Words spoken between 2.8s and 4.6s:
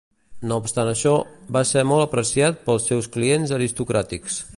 seus clients aristocràtics.